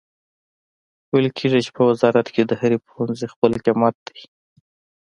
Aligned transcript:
ویل 1.11 1.27
کیږي 1.37 1.59
چې 1.65 1.71
په 1.75 1.81
وزارت 1.89 2.27
کې 2.33 2.41
د 2.45 2.51
هر 2.61 2.71
پوهنځي 2.85 3.27
خپل 3.33 3.51
قیمت 3.65 3.95
دی 4.07 4.21